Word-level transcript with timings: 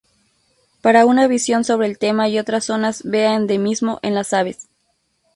Para 0.81 1.05
una 1.05 1.27
visión 1.27 1.63
sobre 1.63 1.85
el 1.85 1.99
tema 1.99 2.27
y 2.27 2.39
otras 2.39 2.65
zonas 2.65 3.03
vea 3.05 3.35
endemismo 3.35 3.99
en 4.01 4.15
las 4.15 4.33
aves. 4.33 4.67